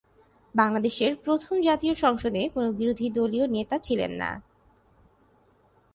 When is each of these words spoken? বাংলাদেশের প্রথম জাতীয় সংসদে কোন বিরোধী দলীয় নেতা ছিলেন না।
বাংলাদেশের 0.55 1.11
প্রথম 1.15 1.53
জাতীয় 1.61 1.93
সংসদে 1.95 2.41
কোন 2.53 2.65
বিরোধী 2.71 3.07
দলীয় 3.09 3.45
নেতা 3.47 3.75
ছিলেন 3.79 4.11
না। 4.11 4.29